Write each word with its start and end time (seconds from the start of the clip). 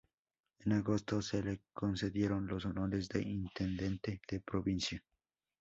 En 0.61 0.71
agosto 0.71 1.21
se 1.21 1.43
le 1.43 1.61
concedieron 1.73 2.47
los 2.47 2.65
honores 2.65 3.07
de 3.07 3.21
intendente 3.21 4.19
de 4.27 4.39
provincia. 4.39 4.99